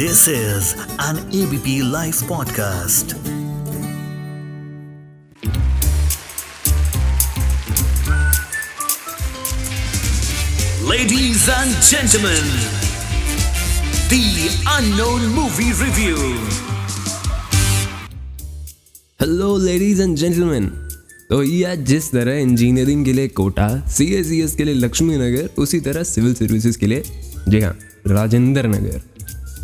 [0.00, 0.66] This is
[0.98, 3.12] an ABP Life podcast.
[10.82, 12.46] Ladies and gentlemen,
[14.08, 14.24] the
[14.78, 16.16] unknown movie review.
[19.20, 20.66] Hello ladies and gentleman
[21.30, 24.06] तो यह जिस तरह engineering के लिए कोटा सी
[24.56, 27.02] के लिए लक्ष्मी नगर उसी तरह सिविल सर्विसेज़ के लिए
[27.48, 27.76] जी हाँ
[28.06, 29.09] राजेंद्र नगर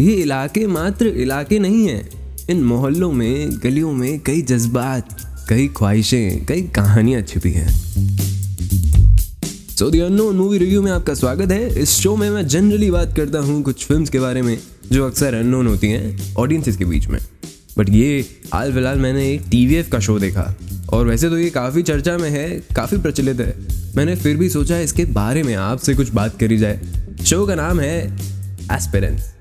[0.00, 2.08] ये इलाके मात्र इलाके नहीं हैं।
[2.50, 5.08] इन मोहल्लों में, गलियों में कई जज्बात,
[5.48, 7.68] कई ख्वाहिशें, कई कहानियाँ छिपी हैं।
[9.78, 13.16] So the unknown movie review में आपका स्वागत है। इस शो में मैं जनरली बात
[13.16, 14.58] करता हूँ कुछ फिल्म्स के बारे में,
[14.92, 17.18] जो अक्सर अननोन होती हैं ऑडियंसेस के बीच में।
[17.78, 20.56] बट ये हाल फ़िलहाल मैंने एक टीवीएफ का शो देखा।
[20.92, 23.54] और वैसे तो ये काफ़ी चर्चा में है, काफ़ी प्रचलित है।
[23.96, 26.80] मैंने फिर भी सोचा इसके बारे में आपसे कुछ बात करी जाए।
[27.26, 28.16] शो का नाम है
[28.72, 29.32] एस्पेरेंस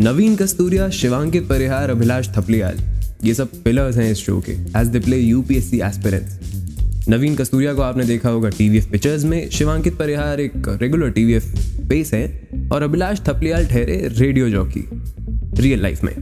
[0.00, 2.76] नवीन कस्तूरिया शिवांकित परिहार, अभिलाष थपलियाल।
[3.24, 7.82] ये सब पिलर्स हैं इस शो के। As they play UPSC aspirants Naveen Kasturia को
[7.82, 11.44] आपने देखा होगा टीवीएफ पिक्चर्स में। शिवांकित परिहार एक रेगुलर टीवीएफ
[11.88, 14.84] फेस है और अभिलाष थपलियाल ठहरे रेडियो जॉकी
[15.60, 16.14] रियल लाइफ में।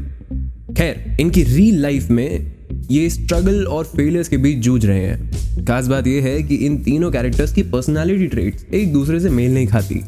[0.74, 2.52] खैर, इनकी रियल लाइफ में
[2.90, 6.82] ये स्ट्रगल और फेलियर्स के बीच जूझ रहे हैं। खास बात यह है कि इन
[6.82, 10.02] तीनों कैरेक्टर्स की पर्सनालिटी ट्रेट्स एक दूसरे से मेल नहीं खाती।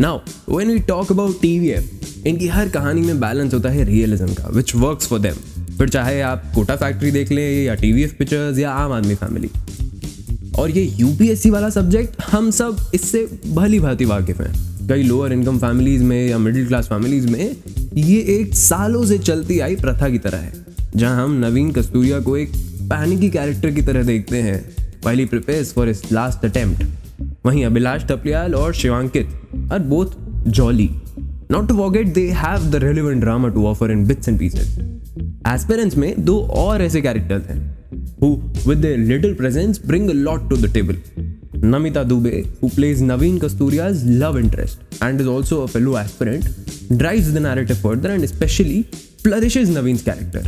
[0.00, 4.48] Now when we talk about TVF इनकी हर कहानी में बैलेंस होता है रियलिज्म का
[4.54, 5.34] विच वर्क्स फॉर देम
[5.78, 9.50] फिर चाहे आप कोटा फैक्ट्री देख लें, या टीवीएफ पिक्चर्स या आम आदमी फैमिली
[10.58, 14.52] और ये यूपीएससी वाला सब्जेक्ट हम सब इससे भली भांति वाकिफ हैं.
[14.88, 17.56] कई लोअर इनकम फैमिलीज़ में, या मिडिल क्लास फैमिलीज़ में,
[17.94, 20.52] ये एक सालों से चलती आई प्रथा की तरह है,
[20.96, 22.52] जहाँ हम नवीन कस्तूरिया को एक
[22.90, 24.58] पैनिकी कैरेक्टर की तरह देखते हैं
[25.04, 26.84] वाइल प्रिपेयर्स फॉर इस लास्ट अटेम्प्ट
[27.46, 29.40] वहीं अभिलाष टपलियाल और Shivankit
[29.72, 30.16] are both
[30.48, 30.90] jolly
[31.50, 34.76] not to forget they have the relevant drama to offer in bits and pieces
[35.54, 37.74] Aspirants दो और ऐसे कैरेक्टर्स हैं
[38.20, 38.30] who,
[38.66, 40.94] with their little presence, bring a lot to the table.
[41.72, 46.44] Namita Dubey, who plays Naveen Kasturia's love interest and is also a fellow aspirant,
[46.98, 48.82] drives the narrative further and especially
[49.24, 50.44] flourishes Naveen's character.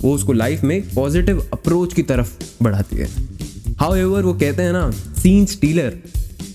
[0.00, 3.06] वो उसको life में positive approach की तरफ़ बढ़ाती है
[3.80, 4.90] how वो कहते हैं ना
[5.22, 5.96] सीन स्टीलर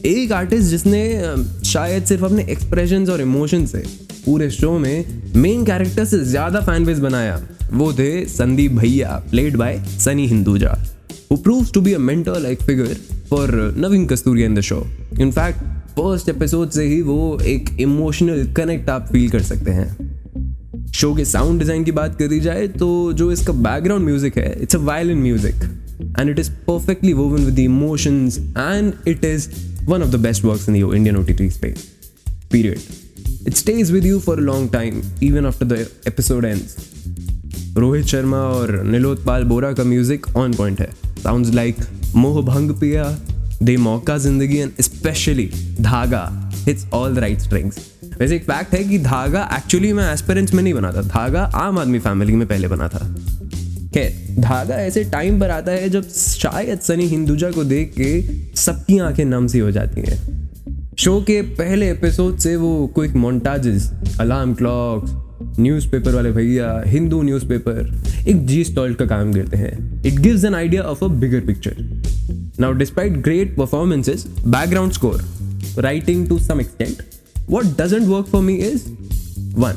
[0.06, 1.02] एक आर्टिस्ट जिसने
[1.66, 3.84] शायद सिर्फ़ अपने एक्सप्रेशन और इमोशन से
[4.26, 7.40] पूरे शो में मेन कैरेक्टर से ज़्यादा फ़ैन बेस बनाया,
[7.74, 10.78] वो थे संदीप भैया played by Sunny Hinduja,
[11.30, 12.96] who proves to be a mentor like figure
[13.30, 13.46] for
[13.76, 14.82] Naveen Kasturia in the show.
[15.20, 15.32] In
[15.98, 21.26] first episode से ही वो एक इमोशनल कनेक्ट आप फील कर सकते हैं शो के
[21.26, 25.18] साउंड डिज़ाइन की बात करी जाए तो जो इसका बैकग्राउंड म्यूज़िक है it's a violin
[25.18, 25.64] music
[26.20, 29.50] and it is perfectly woven with emotions and it is
[29.86, 31.84] one of the best works in the Indian OTT space
[32.52, 32.80] period
[33.48, 36.76] it stays with you for a long time even after the episode ends
[37.78, 41.76] Rohit Sharma और नीलोत्पाल बोरा का music on point है sounds like
[42.16, 43.20] मोह भंग पिया
[43.64, 47.80] दे मौका ज़िंदगी and specially धागा hits all the right strings
[48.20, 51.78] वैसे एक फैक्ट है कि धागा एक्चुअली मैं एस्पेरेंस में नहीं बना था। धागा आम
[51.80, 53.16] आदमी फैमिली में पहले बना था।
[53.94, 58.22] खैर धागा ऐसे टाइम पर आता है जब शायद सनी हिंदुजा को देख के
[58.62, 63.92] सबकी आँखें नम सी हो जाती हैं। शो के पहले एपिसोड से वो quick montages
[64.20, 70.20] alarm clocks newspaper वाले भैया हिंदू न्यूज़पेपर एक जी स्टॉल्ट का काम करते हैं। It
[70.20, 71.76] gives an idea of a bigger picture
[72.60, 75.24] now despite great performances background score
[75.80, 77.04] writing to some extent
[77.50, 78.88] what doesn't work for me is
[79.56, 79.74] one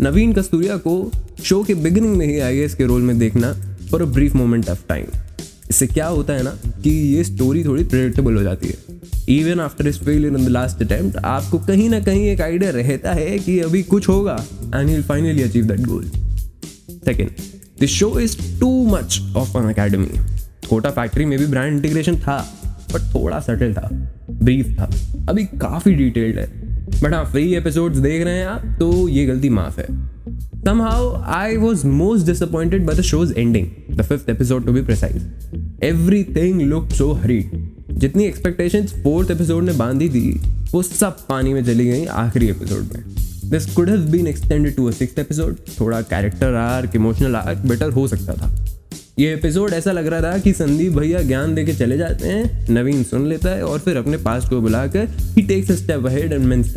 [0.00, 1.10] Naveen Kasturia को
[1.42, 3.52] show के beginning में ही आई के रोल में देखना
[3.90, 5.06] for a brief moment of time
[5.70, 6.50] इससे क्या होता है ना
[6.82, 8.76] कि ये स्टोरी थोड़ी प्रेडिक्टेबल हो जाती है।
[9.28, 13.12] इवन आफ्टर इस failure in the last attempt आपको कहीं ना कहीं एक आइडिया रहता
[13.12, 14.36] है कि अभी कुछ होगा
[14.74, 16.10] and he finally achieve that goal
[17.04, 17.30] second
[17.80, 20.08] this show is too much of an academy
[20.68, 22.38] Kota factory में भी ब्रांड इंटीग्रेशन था
[22.92, 23.88] बट थोड़ा सटल था
[24.30, 24.90] ब्रीफ था।
[25.28, 26.46] अभी काफ़ी डिटेल्ड है।
[27.02, 29.86] बट हाँ फ्री एपिसोड्स देख रहे हैं आप तो ये गलती माफ़ है।
[30.64, 35.22] Somehow, I was most disappointed by the show's ending, the fifth episode to be precise.
[35.80, 37.50] Everything looked so hurried.
[37.98, 40.40] जितनी एक्सपेक्टेशंस फोर्थ एपिसोड ने बांधी थी
[40.72, 44.86] वो सब पानी में चली गई आखिरी एपिसोड में this could have been extended to
[44.86, 48.54] a six episode थोड़ा character arc emotional arc better हो सकता था
[49.18, 52.66] ये एपिसोड ऐसा लग रहा था कि संदीप भैया ज्ञान दे के चले जाते हैं
[52.70, 56.32] नवीन सुन लेता है और फिर अपने पास को बुलाकर ही takes a step ahead
[56.32, 56.74] and mains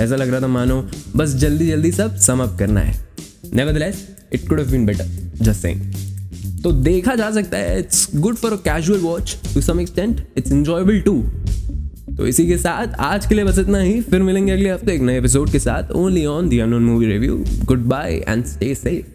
[0.00, 3.08] ऐसा लग रहा था मानो बस जल्दी जल्दी सब सम अप करना है।
[3.54, 5.08] Nevertheless it could have been better
[5.42, 5.92] just saying
[6.62, 10.52] तो देखा जा सकता है it's good for a casual watch to some extent it's
[10.52, 11.22] enjoyable too
[12.16, 15.00] तो इसी के साथ आज के लिए बस इतना ही फिर मिलेंगे अगले हफ़्ते एक
[15.00, 19.14] नए एपिसोड के साथ only on the unknown movie review good bye and stay safe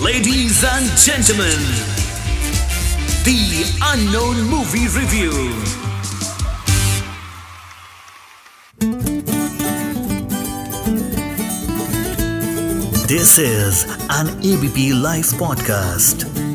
[0.00, 1.97] Ladies and gentlemen,
[3.28, 5.30] the unknown movie review.
[13.06, 16.47] This is an ABP Life podcast.